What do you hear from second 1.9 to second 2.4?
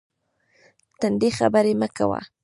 کوئ